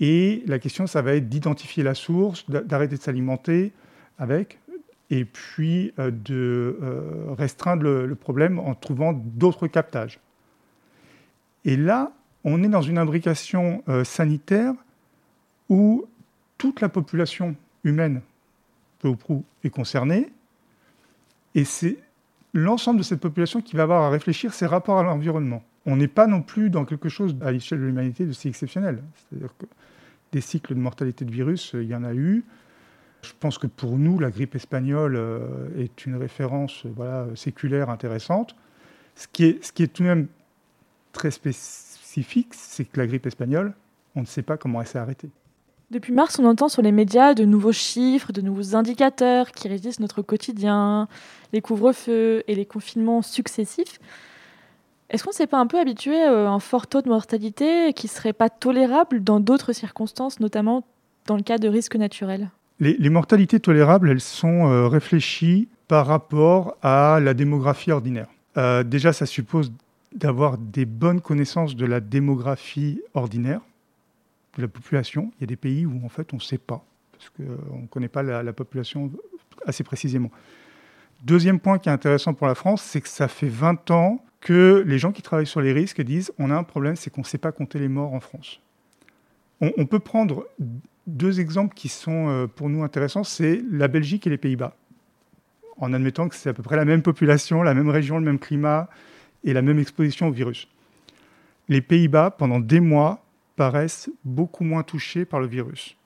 et 0.00 0.42
la 0.46 0.58
question, 0.58 0.88
ça 0.88 1.02
va 1.02 1.14
être 1.14 1.28
d'identifier 1.28 1.84
la 1.84 1.94
source, 1.94 2.50
d'arrêter 2.50 2.96
de 2.96 3.00
s'alimenter 3.00 3.72
avec, 4.18 4.58
et 5.10 5.24
puis 5.24 5.92
de 5.98 6.76
restreindre 7.38 7.84
le, 7.84 8.14
problème 8.16 8.58
en 8.58 8.74
trouvant 8.74 9.12
d'autres 9.12 9.68
captages. 9.68 10.18
Et 11.64 11.76
là, 11.76 12.12
on 12.44 12.62
est 12.62 12.68
dans 12.68 12.82
une 12.82 12.98
imbrication 12.98 13.82
euh, 13.88 14.04
sanitaire 14.04 14.74
où 15.68 16.06
toute 16.58 16.80
la 16.80 16.88
population 16.88 17.56
humaine, 17.84 18.20
peu 18.98 19.08
ou 19.08 19.16
prou, 19.16 19.44
est 19.64 19.70
concernée, 19.70 20.30
et 21.54 21.64
c'est 21.64 21.98
l'ensemble 22.52 22.98
de 22.98 23.04
cette 23.04 23.20
population 23.20 23.60
qui 23.60 23.76
va 23.76 23.84
avoir 23.84 24.02
à 24.02 24.10
réfléchir 24.10 24.52
ses 24.52 24.66
rapports 24.66 24.98
à 24.98 25.02
l'environnement. 25.02 25.62
On 25.86 25.96
n'est 25.96 26.08
pas 26.08 26.26
non 26.26 26.42
plus 26.42 26.70
dans 26.70 26.84
quelque 26.84 27.08
chose 27.08 27.36
à 27.42 27.52
l'échelle 27.52 27.80
de 27.80 27.84
l'humanité 27.84 28.26
de 28.26 28.32
si 28.32 28.48
exceptionnel. 28.48 29.02
C'est-à-dire 29.14 29.54
que 29.58 29.66
des 30.32 30.40
cycles 30.40 30.74
de 30.74 30.80
mortalité 30.80 31.24
de 31.24 31.30
virus, 31.30 31.74
euh, 31.74 31.82
il 31.82 31.88
y 31.88 31.94
en 31.94 32.04
a 32.04 32.14
eu. 32.14 32.44
Je 33.22 33.32
pense 33.40 33.58
que 33.58 33.66
pour 33.66 33.98
nous, 33.98 34.18
la 34.18 34.30
grippe 34.30 34.54
espagnole 34.54 35.16
euh, 35.16 35.68
est 35.78 36.06
une 36.06 36.16
référence 36.16 36.84
voilà, 36.86 37.26
séculaire 37.34 37.88
intéressante. 37.90 38.54
Ce 39.14 39.28
qui, 39.28 39.44
est, 39.44 39.64
ce 39.64 39.72
qui 39.72 39.82
est 39.82 39.88
tout 39.88 40.02
de 40.02 40.08
même 40.08 40.26
très 41.14 41.30
spécifique, 41.30 42.48
c'est 42.52 42.84
que 42.84 43.00
la 43.00 43.06
grippe 43.06 43.26
espagnole, 43.26 43.72
on 44.14 44.20
ne 44.20 44.26
sait 44.26 44.42
pas 44.42 44.56
comment 44.56 44.80
elle 44.80 44.86
s'est 44.86 44.98
arrêtée. 44.98 45.30
Depuis 45.90 46.12
mars, 46.12 46.38
on 46.38 46.44
entend 46.44 46.68
sur 46.68 46.82
les 46.82 46.92
médias 46.92 47.34
de 47.34 47.44
nouveaux 47.44 47.72
chiffres, 47.72 48.32
de 48.32 48.40
nouveaux 48.40 48.74
indicateurs 48.74 49.52
qui 49.52 49.68
régissent 49.68 50.00
notre 50.00 50.22
quotidien, 50.22 51.08
les 51.52 51.60
couvre-feux 51.60 52.42
et 52.48 52.54
les 52.54 52.66
confinements 52.66 53.22
successifs. 53.22 53.98
Est-ce 55.10 55.22
qu'on 55.22 55.30
ne 55.30 55.34
s'est 55.34 55.46
pas 55.46 55.58
un 55.58 55.66
peu 55.66 55.78
habitué 55.78 56.20
à 56.22 56.50
un 56.50 56.58
fort 56.58 56.86
taux 56.86 57.02
de 57.02 57.08
mortalité 57.08 57.92
qui 57.92 58.06
ne 58.06 58.10
serait 58.10 58.32
pas 58.32 58.50
tolérable 58.50 59.22
dans 59.22 59.40
d'autres 59.40 59.72
circonstances, 59.72 60.40
notamment 60.40 60.84
dans 61.26 61.36
le 61.36 61.42
cas 61.42 61.58
de 61.58 61.68
risques 61.68 61.96
naturels 61.96 62.50
les, 62.80 63.10
mortalités 63.10 63.60
tolérables, 63.60 64.10
elles 64.10 64.20
sont 64.20 64.68
euh, 64.68 64.88
réfléchies 64.88 65.68
par 65.88 66.06
rapport 66.06 66.76
à 66.82 67.20
la 67.20 67.34
démographie 67.34 67.92
ordinaire. 67.92 68.26
Euh, 68.56 68.82
déjà, 68.82 69.12
ça 69.12 69.26
suppose 69.26 69.72
d'avoir 70.14 70.58
des 70.58 70.84
bonnes 70.84 71.20
connaissances 71.20 71.76
de 71.76 71.86
la 71.86 72.00
démographie 72.00 73.00
ordinaire 73.14 73.60
de 74.56 74.62
la 74.62 74.68
population. 74.68 75.32
Il 75.36 75.40
y 75.42 75.44
a 75.44 75.46
des 75.46 75.56
pays 75.56 75.86
où 75.86 76.00
en 76.04 76.08
fait 76.08 76.32
on 76.32 76.36
ne 76.36 76.42
sait 76.42 76.58
pas, 76.58 76.84
parce 77.12 77.30
qu'on 77.30 77.42
euh, 77.42 77.82
ne 77.82 77.86
connaît 77.86 78.08
pas 78.08 78.22
la, 78.22 78.52
population 78.52 79.10
assez 79.66 79.82
précisément. 79.82 80.30
Deuxième 81.24 81.58
point 81.58 81.78
qui 81.78 81.88
est 81.88 81.92
intéressant 81.92 82.34
pour 82.34 82.46
la 82.46 82.54
France, 82.54 82.82
c'est 82.82 83.00
que 83.00 83.08
ça 83.08 83.28
fait 83.28 83.48
20 83.48 83.90
ans 83.90 84.24
que 84.40 84.84
les 84.86 84.98
gens 84.98 85.10
qui 85.10 85.22
travaillent 85.22 85.46
sur 85.46 85.60
les 85.60 85.72
risques 85.72 86.02
disent 86.02 86.32
on 86.38 86.50
a 86.50 86.54
un 86.54 86.64
problème, 86.64 86.96
c'est 86.96 87.10
qu'on 87.10 87.22
ne 87.22 87.26
sait 87.26 87.38
pas 87.38 87.50
compter 87.50 87.78
les 87.78 87.88
morts 87.88 88.14
en 88.14 88.20
France. 88.20 88.60
On, 89.60 89.86
peut 89.86 90.00
prendre 90.00 90.46
deux 91.06 91.40
exemples 91.40 91.74
qui 91.74 91.88
sont 91.88 92.28
euh, 92.28 92.46
pour 92.46 92.68
nous 92.68 92.82
intéressants, 92.82 93.24
c'est 93.24 93.62
la 93.70 93.88
Belgique 93.88 94.26
et 94.26 94.30
les 94.30 94.36
Pays-Bas. 94.36 94.76
En 95.78 95.92
admettant 95.94 96.28
que 96.28 96.34
c'est 96.34 96.50
à 96.50 96.52
peu 96.52 96.62
près 96.62 96.76
la 96.76 96.84
même 96.84 97.02
population, 97.02 97.62
la 97.62 97.72
même 97.72 97.88
région, 97.88 98.18
le 98.18 98.24
même 98.24 98.38
climat 98.38 98.88
et 99.44 99.52
la 99.52 99.62
même 99.62 99.78
exposition 99.78 100.28
au 100.28 100.32
virus. 100.32 100.68
Les 101.68 101.80
Pays-Bas, 101.80 102.30
pendant 102.30 102.60
des 102.60 102.80
mois, 102.80 103.24
paraissent 103.56 104.10
beaucoup 104.24 104.64
moins 104.64 104.82
touchés 104.82 105.24
par 105.24 105.40
le 105.40 105.46
virus. 105.46 105.96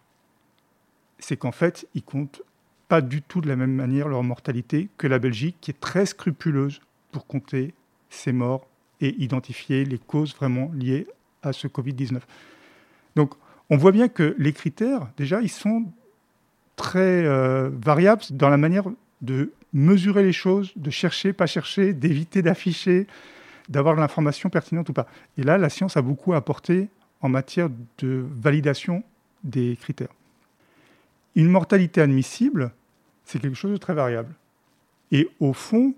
C'est 1.19 1.37
qu'en 1.37 1.53
fait, 1.53 1.89
ils 1.95 2.03
comptent 2.03 2.43
pas 2.89 3.01
du 3.01 3.23
tout 3.23 3.41
de 3.41 3.49
la 3.49 3.57
même 3.57 3.75
manière 3.75 4.09
leur 4.09 4.23
mortalité 4.23 4.89
que 4.97 5.07
la 5.07 5.19
Belgique, 5.19 5.57
qui 5.61 5.71
est 5.71 5.81
très 5.81 6.07
scrupuleuse 6.07 6.81
pour 7.13 7.27
compter 7.27 7.75
ses 8.11 8.33
morts 8.33 8.67
et 9.01 9.15
identifier 9.23 9.85
les 9.85 9.99
causes 9.99 10.35
vraiment 10.35 10.71
liées 10.75 11.07
à 11.43 11.53
ce 11.53 11.67
Covid-19. 11.67 12.21
Donc, 13.17 13.35
on 13.71 13.77
voit 13.77 13.93
bien 13.93 14.09
que 14.09 14.35
les 14.39 14.53
critères, 14.53 15.09
déjà, 15.17 15.41
ils 15.43 15.51
sont 15.51 15.85
très 16.77 17.25
euh, 17.25 17.71
variables 17.73 18.23
dans 18.31 18.49
la 18.49 18.57
manière 18.57 18.85
de 19.21 19.53
mesurer 19.73 20.23
les 20.23 20.33
choses, 20.33 20.73
de 20.77 20.91
chercher, 20.91 21.33
pas 21.33 21.47
chercher, 21.47 21.93
d'éviter 21.93 22.43
d'afficher, 22.43 23.07
d'avoir 23.69 23.95
l'information 23.97 24.49
pertinente 24.49 24.89
ou 24.89 24.93
pas. 24.93 25.07
Et 25.37 25.43
là, 25.43 25.59
la 25.59 25.69
science 25.69 25.97
a 25.97 26.03
beaucoup 26.03 26.33
apporté 26.33 26.89
en 27.21 27.29
matière 27.29 27.69
de 27.99 28.25
validation 28.41 29.03
des 29.45 29.77
critères. 29.77 30.09
Une 31.35 31.49
mortalité 31.49 32.01
admissible, 32.01 32.73
c'est 33.25 33.41
quelque 33.41 33.55
chose 33.55 33.73
de 33.73 33.77
très 33.77 33.95
variable. 33.95 34.33
Et 35.13 35.29
au 35.41 35.53
fond, 35.53 35.95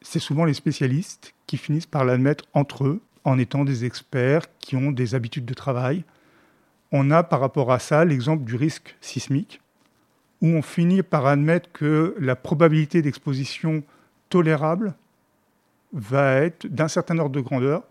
c'est 0.00 0.20
souvent 0.20 0.44
les 0.44 0.54
spécialistes 0.54 1.34
qui 1.46 1.56
finissent 1.56 1.86
par 1.86 2.04
l'admettre 2.04 2.44
entre 2.54 2.84
eux, 2.84 3.00
en 3.24 3.38
étant 3.38 3.64
des 3.64 3.84
experts 3.84 4.46
qui 4.60 4.76
ont 4.76 4.92
des 4.92 5.16
habitudes 5.16 5.44
de 5.44 5.54
travail. 5.54 6.04
On 6.92 7.10
a 7.10 7.24
par 7.24 7.40
rapport 7.40 7.72
à 7.72 7.80
ça 7.80 8.04
l'exemple 8.04 8.44
du 8.44 8.54
risque 8.54 8.96
sismique, 9.00 9.60
où 10.42 10.48
on 10.48 10.62
finit 10.62 11.02
par 11.02 11.26
admettre 11.26 11.70
que 11.72 12.14
la 12.18 12.36
probabilité 12.36 13.02
d'exposition 13.02 13.82
tolérable 14.28 14.94
va 15.92 16.34
être 16.42 16.66
d'un 16.66 16.88
certain 16.88 17.18
ordre 17.18 17.34
de 17.34 17.40
grandeur. 17.40 17.84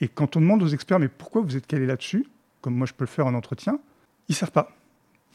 Et 0.00 0.08
quand 0.08 0.36
on 0.36 0.40
demande 0.40 0.62
aux 0.62 0.68
experts, 0.68 0.98
mais 0.98 1.08
pourquoi 1.08 1.42
vous 1.42 1.56
êtes 1.56 1.66
calé 1.66 1.86
là-dessus, 1.86 2.26
comme 2.60 2.74
moi 2.74 2.86
je 2.86 2.94
peux 2.94 3.04
le 3.04 3.08
faire 3.08 3.26
en 3.26 3.34
entretien, 3.34 3.78
ils 4.28 4.32
ne 4.32 4.36
savent 4.36 4.52
pas. 4.52 4.72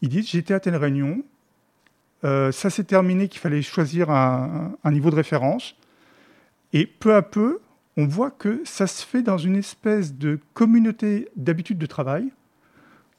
Ils 0.01 0.09
disent, 0.09 0.29
j'étais 0.29 0.53
à 0.53 0.59
telle 0.59 0.75
réunion, 0.75 1.23
euh, 2.23 2.51
ça 2.51 2.69
s'est 2.69 2.83
terminé 2.83 3.27
qu'il 3.27 3.39
fallait 3.39 3.61
choisir 3.61 4.09
un, 4.09 4.75
niveau 4.85 5.09
de 5.09 5.15
référence, 5.15 5.75
et 6.73 6.85
peu 6.85 7.15
à 7.15 7.21
peu, 7.21 7.59
on 7.97 8.05
voit 8.05 8.31
que 8.31 8.61
ça 8.65 8.87
se 8.87 9.05
fait 9.05 9.21
dans 9.21 9.37
une 9.37 9.55
espèce 9.55 10.13
de 10.15 10.39
communauté 10.53 11.29
d'habitude 11.35 11.77
de 11.77 11.85
travail, 11.85 12.31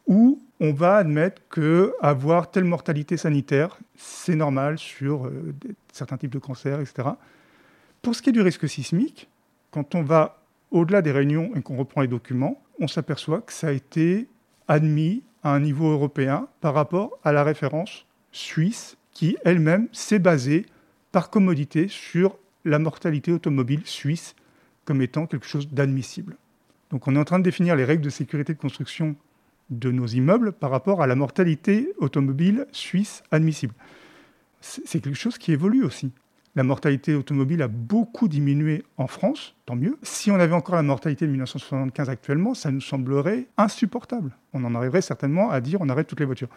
où 0.06 0.42
on 0.60 0.72
va 0.72 0.96
admettre 0.96 1.42
que 1.50 1.92
avoir 2.00 2.50
telle 2.50 2.64
mortalité 2.64 3.16
sanitaire, 3.16 3.78
c'est 3.94 4.36
normal 4.36 4.78
sur 4.78 5.26
euh, 5.26 5.54
certains 5.92 6.16
types 6.16 6.32
de 6.32 6.38
cancers, 6.38 6.80
etc. 6.80 7.10
Pour 8.02 8.14
ce 8.14 8.22
qui 8.22 8.30
est 8.30 8.32
du 8.32 8.40
risque 8.40 8.68
sismique, 8.68 9.28
quand 9.70 9.94
on 9.94 10.02
va 10.02 10.42
au-delà 10.70 11.02
des 11.02 11.12
réunions 11.12 11.50
et 11.54 11.62
qu'on 11.62 11.76
reprend 11.76 12.00
les 12.00 12.08
documents, 12.08 12.62
on 12.80 12.88
s'aperçoit 12.88 13.40
que 13.40 13.52
ça 13.52 13.68
a 13.68 13.72
été 13.72 14.28
admis 14.68 15.22
à 15.42 15.50
un 15.50 15.60
niveau 15.60 15.90
européen 15.90 16.48
par 16.60 16.74
rapport 16.74 17.18
à 17.24 17.32
la 17.32 17.44
référence 17.44 18.06
suisse 18.32 18.96
qui 19.12 19.36
elle-même 19.44 19.88
s'est 19.92 20.18
basée 20.18 20.66
par 21.12 21.30
commodité 21.30 21.88
sur 21.88 22.36
la 22.64 22.78
mortalité 22.78 23.32
automobile 23.32 23.82
suisse 23.84 24.34
comme 24.84 25.02
étant 25.02 25.26
quelque 25.26 25.46
chose 25.46 25.68
d'admissible. 25.68 26.36
Donc 26.90 27.08
on 27.08 27.16
est 27.16 27.18
en 27.18 27.24
train 27.24 27.38
de 27.38 27.44
définir 27.44 27.76
les 27.76 27.84
règles 27.84 28.04
de 28.04 28.10
sécurité 28.10 28.54
de 28.54 28.58
construction 28.58 29.16
de 29.70 29.90
nos 29.90 30.06
immeubles 30.06 30.52
par 30.52 30.70
rapport 30.70 31.02
à 31.02 31.06
la 31.06 31.14
mortalité 31.14 31.92
automobile 31.98 32.66
suisse 32.72 33.22
admissible. 33.30 33.74
C'est 34.60 35.00
quelque 35.00 35.14
chose 35.14 35.38
qui 35.38 35.52
évolue 35.52 35.84
aussi. 35.84 36.12
La 36.54 36.62
mortalité 36.62 37.14
automobile 37.14 37.60
a 37.60 37.68
beaucoup 37.68 38.28
diminué 38.28 38.82
en 38.96 39.06
France, 39.06 39.54
tant 39.66 39.76
mieux. 39.76 39.98
Si 40.02 40.30
on 40.30 40.36
avait 40.36 40.54
encore 40.54 40.76
la 40.76 40.82
mortalité 40.82 41.26
de 41.26 41.30
1975 41.30 42.08
actuellement, 42.08 42.54
ça 42.54 42.70
nous 42.70 42.80
semblerait 42.80 43.46
insupportable. 43.58 44.34
On 44.54 44.64
en 44.64 44.74
arriverait 44.74 45.02
certainement 45.02 45.50
à 45.50 45.60
dire 45.60 45.80
on 45.82 45.88
arrête 45.90 46.06
toutes 46.06 46.20
les 46.20 46.26
voitures. 46.26 46.48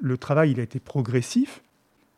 Le 0.00 0.16
travail, 0.16 0.52
il 0.52 0.60
a 0.60 0.62
été 0.62 0.80
progressif. 0.80 1.62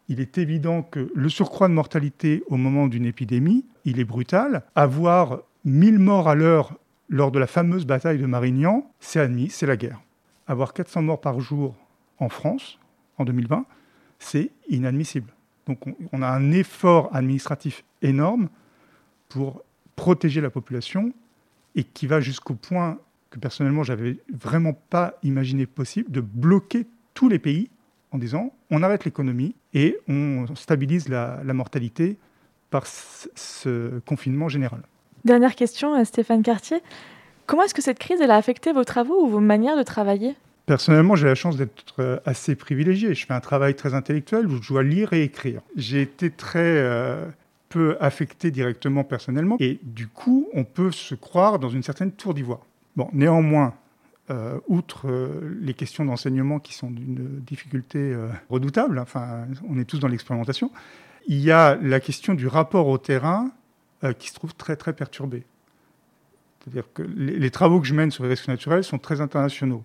Il 0.09 0.21
est 0.21 0.39
évident 0.39 0.83
que 0.83 1.11
le 1.13 1.29
surcroît 1.29 1.67
de 1.67 1.75
mortalité 1.75 2.45
au 2.47 2.57
moment 2.57 2.87
d'une 2.87 3.07
épidémie, 3.07 3.65
il 3.85 3.99
est 3.99 4.05
brutal. 4.05 4.63
Avoir 4.77 5.41
1000 5.65 5.99
morts 5.99 6.29
à 6.29 6.37
l'heure 6.37 6.75
lors 7.09 7.33
de 7.33 7.41
la 7.41 7.49
fameuse 7.49 7.87
bataille 7.87 8.19
de 8.19 8.27
Marignan, 8.27 8.89
c'est 9.01 9.19
admis, 9.19 9.51
c'est 9.51 9.67
la 9.67 9.77
guerre 9.77 10.01
avoir 10.47 10.73
400 10.73 11.03
morts 11.03 11.21
par 11.21 11.41
jour 11.41 11.75
en 12.19 12.29
France 12.29 12.79
en 13.19 13.25
2020, 13.25 13.67
c'est 14.19 14.51
inadmissible. 14.69 15.33
Donc 15.67 15.81
on, 16.13 16.23
a 16.23 16.29
un 16.29 16.53
effort 16.53 17.11
administratif 17.15 17.85
énorme 18.03 18.49
pour 19.29 19.63
protéger 19.97 20.41
la 20.41 20.51
population 20.51 21.13
et 21.75 21.83
qui 21.83 22.07
va 22.07 22.21
jusqu'au 22.21 22.55
point 22.55 22.99
que 23.31 23.39
personnellement 23.39 23.83
j'avais 23.83 24.19
vraiment 24.33 24.73
pas 24.73 25.15
imaginé 25.23 25.67
possible 25.67 26.11
de 26.11 26.21
bloquer 26.21 26.87
tous 27.15 27.29
les 27.29 27.39
pays 27.39 27.69
en 28.13 28.19
disant 28.19 28.53
on 28.71 28.83
arrête 28.83 29.05
l'économie 29.05 29.57
et 29.75 29.99
on 30.09 30.47
stabilise 30.55 31.09
la, 31.09 31.43
mortalité 31.53 32.17
par 32.71 32.87
ce 32.87 33.99
confinement 34.01 34.49
général. 34.49 34.83
Dernière 35.25 35.57
question, 35.57 36.03
Stéphane 36.05 36.43
Cartier. 36.43 36.81
Comment 37.47 37.63
est-ce 37.63 37.75
que 37.75 37.83
cette 37.83 38.01
crise 38.01 38.21
elle 38.21 38.33
a 38.33 38.37
affecté 38.37 38.73
vos 38.73 38.85
travaux 38.85 39.25
ou 39.25 39.29
vos 39.29 39.41
manières 39.41 39.77
de 39.77 39.85
travailler? 39.85 40.35
Personnellement, 40.67 41.15
j'ai 41.15 41.29
la 41.29 41.37
chance 41.37 41.57
d'être 41.57 42.01
euh, 42.01 42.19
assez 42.27 42.57
privilégié. 42.57 43.15
Je 43.15 43.25
fais 43.25 43.35
un 43.35 43.41
travail 43.41 43.77
très 43.77 43.95
intellectuel 43.95 44.49
où 44.49 44.61
je 44.61 44.69
dois 44.69 44.83
lire 44.83 45.13
et 45.13 45.23
écrire. 45.23 45.61
J'ai 45.77 46.03
été 46.03 46.31
très 46.31 46.59
euh, 46.59 47.25
peu 47.69 47.97
affecté 48.01 48.51
directement 48.51 49.05
personnellement 49.05 49.57
et 49.61 49.79
du 49.85 50.09
coup, 50.09 50.49
on 50.55 50.65
peut 50.65 50.91
se 50.91 51.15
croire 51.15 51.61
dans 51.61 51.69
une 51.69 51.85
certaine 51.85 52.11
tour 52.11 52.35
d'ivoire. 52.35 52.67
Bon, 52.97 53.09
néanmoins, 53.13 53.75
euh, 54.31 54.59
outre 54.67 55.07
les 55.61 55.75
questions 55.75 56.05
d'enseignement 56.05 56.59
qui 56.59 56.75
sont 56.75 56.91
d'une 56.91 57.41
difficulté 57.47 58.17
redoutable, 58.51 58.99
enfin, 58.99 59.47
on 59.69 59.79
est 59.79 59.85
tous 59.85 60.01
dans 60.01 60.09
l'expérimentation, 60.09 60.73
il 61.29 61.39
y 61.39 61.53
a 61.53 61.77
la 61.81 62.01
question 62.01 62.35
du 62.35 62.49
rapport 62.49 62.89
au 62.89 62.99
terrain 62.99 63.53
qui 64.19 64.29
se 64.29 64.35
trouve 64.35 64.55
très 64.55 64.75
très 64.75 64.93
perturbé. 64.93 65.45
C'est-à-dire 66.67 66.93
que 66.93 67.03
les, 67.03 67.51
travaux 67.53 67.81
que 67.81 67.87
je 67.87 67.95
mène 67.95 68.11
sur 68.11 68.25
les 68.25 68.31
risques 68.31 68.49
naturels 68.49 68.83
sont 68.83 68.99
très 68.99 69.21
internationaux. 69.21 69.85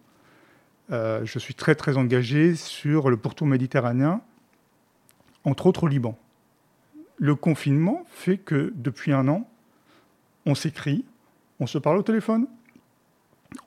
Euh, 0.91 1.21
je 1.25 1.38
suis 1.38 1.53
très 1.53 1.75
très 1.75 1.95
engagé 1.95 2.55
sur 2.55 3.11
le 3.11 3.17
pourtour 3.17 3.45
méditerranéen, 3.45 4.21
entre 5.43 5.67
autres 5.67 5.83
au 5.83 5.88
Liban. 5.88 6.17
Le 7.17 7.35
confinement 7.35 8.03
fait 8.09 8.38
que 8.38 8.73
depuis 8.75 9.13
un 9.13 9.27
an, 9.27 9.47
on 10.47 10.55
s'écrit, 10.55 11.05
on 11.59 11.67
se 11.67 11.77
parle 11.77 11.97
au 11.97 12.03
téléphone, 12.03 12.47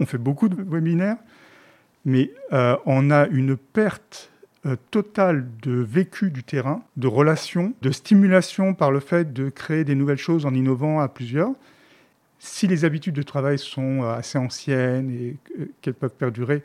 on 0.00 0.06
fait 0.06 0.18
beaucoup 0.18 0.49
de 0.49 0.61
webinaires, 0.61 1.18
mais 2.04 2.33
euh, 2.52 2.76
on 2.85 3.12
a 3.12 3.28
une 3.28 3.56
perte 3.56 4.33
euh, 4.66 4.75
totale 4.90 5.47
de 5.62 5.73
vécu 5.73 6.33
du 6.33 6.42
terrain, 6.42 6.83
de 6.97 7.06
relations, 7.06 7.75
de 7.80 7.92
stimulation 7.92 8.75
par 8.75 8.90
le 8.90 8.99
fait 8.99 9.33
de 9.33 9.50
créer 9.50 9.85
des 9.85 9.94
nouvelles 9.94 10.18
choses 10.18 10.47
en 10.47 10.54
innovant 10.54 10.99
à 10.99 11.06
plusieurs. 11.06 11.52
Si 12.47 12.67
les 12.67 12.85
habitudes 12.85 13.15
de 13.15 13.23
travail 13.23 13.59
sont 13.59 14.03
assez 14.03 14.37
anciennes 14.37 15.11
et 15.11 15.39
qu'elles 15.81 15.95
peuvent 15.95 16.15
perdurer, 16.15 16.63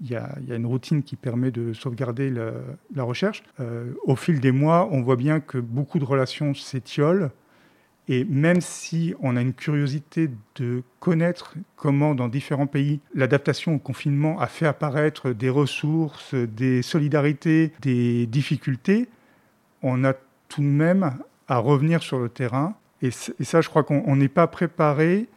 il 0.00 0.10
y, 0.10 0.16
a, 0.16 0.34
une 0.48 0.66
routine 0.66 1.04
qui 1.04 1.14
permet 1.14 1.52
de 1.52 1.72
sauvegarder 1.72 2.30
la 2.30 3.02
recherche. 3.04 3.44
Euh, 3.60 3.92
au 4.02 4.16
fil 4.16 4.40
des 4.40 4.50
mois, 4.50 4.88
on 4.90 5.02
voit 5.02 5.14
bien 5.14 5.38
que 5.38 5.58
beaucoup 5.58 6.00
de 6.00 6.04
relations 6.04 6.52
s'étiolent. 6.52 7.30
Et 8.08 8.24
même 8.24 8.60
si 8.60 9.14
on 9.20 9.36
a 9.36 9.40
une 9.40 9.54
curiosité 9.54 10.30
de 10.56 10.82
connaître 10.98 11.54
comment, 11.76 12.16
dans 12.16 12.26
différents 12.26 12.66
pays, 12.66 12.98
l'adaptation 13.14 13.76
au 13.76 13.78
confinement 13.78 14.40
a 14.40 14.48
fait 14.48 14.66
apparaître 14.66 15.30
des 15.30 15.48
ressources, 15.48 16.34
des 16.34 16.82
solidarités, 16.82 17.70
des 17.82 18.26
difficultés, 18.26 19.08
on 19.80 20.02
a 20.02 20.14
tout 20.48 20.60
de 20.60 20.66
même 20.66 21.12
à 21.46 21.58
revenir 21.58 22.02
sur 22.02 22.18
le 22.18 22.28
terrain 22.28 22.74
Et, 23.04 23.10
ça, 23.10 23.60
je 23.60 23.68
crois 23.68 23.84
qu'on 23.84 24.16
n'est 24.16 24.28
pas 24.28 24.46
préparé 24.46 25.28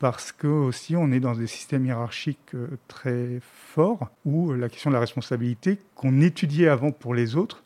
parce 0.00 0.32
que 0.32 0.48
aussi 0.48 0.96
on 0.96 1.12
est 1.12 1.20
dans 1.20 1.34
des 1.34 1.46
systèmes 1.46 1.86
hiérarchiques 1.86 2.54
euh, 2.54 2.66
très 2.88 3.38
forts 3.40 4.10
où 4.24 4.52
la 4.52 4.68
question 4.68 4.90
de 4.90 4.94
la 4.94 5.00
responsabilité 5.00 5.78
qu'on 5.94 6.20
étudiait 6.20 6.66
avant 6.68 6.90
pour 6.90 7.14
les 7.14 7.36
autres 7.36 7.62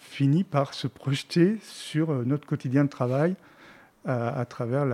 finit 0.00 0.42
par 0.42 0.74
se 0.74 0.88
projeter 0.88 1.58
sur 1.62 2.10
euh, 2.10 2.24
notre 2.26 2.44
quotidien 2.44 2.82
de 2.82 2.88
travail 2.88 3.36
à, 4.04 4.44
travers 4.46 4.86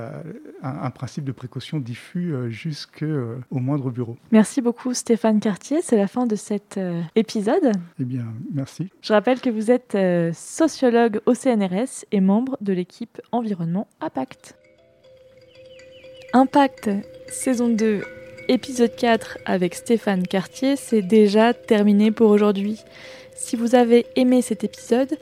un, 0.62 0.90
principe 0.90 1.24
de 1.24 1.32
précaution 1.32 1.78
diffus 1.78 2.34
euh, 2.34 2.48
jusqu'au 2.48 3.04
euh, 3.04 3.40
moindre 3.50 3.90
bureau. 3.90 4.16
Merci 4.32 4.60
beaucoup 4.60 4.92
Stéphane 4.92 5.40
Cartier, 5.40 5.82
c'est 5.82 5.96
la 5.96 6.08
fin 6.08 6.26
de 6.26 6.36
cet 6.36 6.80
épisode. 7.14 7.72
Eh 8.00 8.04
bien, 8.04 8.26
merci. 8.52 8.88
Je 9.02 9.12
rappelle 9.12 9.40
que 9.40 9.50
vous 9.50 9.70
êtes 9.70 9.96
sociologue 10.34 11.20
au 11.26 11.34
CNRS 11.34 12.04
et 12.12 12.20
membre 12.20 12.56
de 12.60 12.72
l'équipe 12.72 13.20
environnement 13.32 13.86
Impact. 14.00 14.56
Impact, 16.32 16.90
saison 17.28 17.68
2, 17.68 18.02
épisode 18.48 18.94
4 18.96 19.38
avec 19.44 19.74
Stéphane 19.74 20.26
Cartier, 20.26 20.76
c'est 20.76 21.02
déjà 21.02 21.54
terminé 21.54 22.10
pour 22.10 22.30
aujourd'hui. 22.30 22.80
Si 23.36 23.56
vous 23.56 23.74
avez 23.74 24.06
aimé 24.16 24.42
cet 24.42 24.64
épisode, 24.64 25.16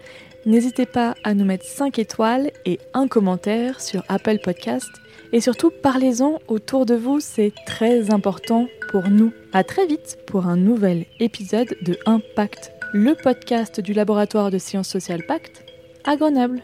n'hésitez 0.47 0.87
pas 0.87 1.15
à 1.25 1.35
nous 1.35 1.45
mettre 1.45 1.65
5 1.65 1.99
étoiles 1.99 2.51
et 2.65 2.79
un 2.95 3.09
commentaire 3.09 3.81
sur 3.81 4.05
Apple 4.09 4.39
Podcast. 4.43 4.91
Et 5.33 5.41
surtout, 5.41 5.71
parlez-en 5.71 6.39
autour 6.49 6.87
de 6.87 6.95
vous, 6.95 7.21
c'est 7.21 7.53
très 7.67 8.11
important 8.11 8.67
pour 8.91 9.09
nous. 9.09 9.33
À 9.53 9.65
très 9.65 9.87
vite 9.87 10.19
pour 10.27 10.47
un 10.47 10.57
nouvel 10.57 11.07
épisode 11.21 11.75
de 11.83 11.99
Impact, 12.07 12.73
le 12.93 13.15
podcast 13.15 13.81
du 13.81 13.95
laboratoire 13.95 14.51
de 14.51 14.59
sciences 14.59 14.89
sociales 14.89 15.25
Pacte 15.27 15.65
à 16.05 16.17
Grenoble. 16.17 16.63